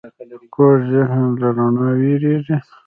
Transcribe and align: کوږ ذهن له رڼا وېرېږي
کوږ 0.53 0.79
ذهن 0.91 1.23
له 1.41 1.49
رڼا 1.57 1.89
وېرېږي 1.99 2.57